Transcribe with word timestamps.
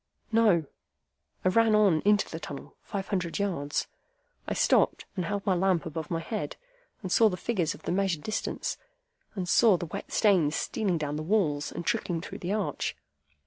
"No. 0.31 0.65
I 1.45 1.49
ran 1.49 1.75
on 1.75 2.01
into 2.05 2.27
the 2.27 2.39
tunnel, 2.39 2.75
five 2.81 3.09
hundred 3.09 3.37
yards. 3.37 3.85
I 4.47 4.55
stopped, 4.55 5.05
and 5.15 5.25
held 5.25 5.45
my 5.45 5.53
lamp 5.53 5.85
above 5.85 6.09
my 6.09 6.21
head, 6.21 6.55
and 7.03 7.11
saw 7.11 7.29
the 7.29 7.37
figures 7.37 7.75
of 7.75 7.83
the 7.83 7.91
measured 7.91 8.23
distance, 8.23 8.77
and 9.35 9.47
saw 9.47 9.77
the 9.77 9.85
wet 9.85 10.11
stains 10.11 10.55
stealing 10.55 10.97
down 10.97 11.17
the 11.17 11.21
walls 11.21 11.71
and 11.71 11.85
trickling 11.85 12.19
through 12.19 12.39
the 12.39 12.51
arch. 12.51 12.95